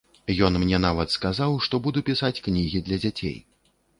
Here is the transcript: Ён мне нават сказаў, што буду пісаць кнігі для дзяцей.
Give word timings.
Ён 0.45 0.53
мне 0.63 0.77
нават 0.85 1.11
сказаў, 1.15 1.51
што 1.67 1.81
буду 1.87 2.03
пісаць 2.09 2.41
кнігі 2.47 2.81
для 2.87 2.97
дзяцей. 3.03 3.37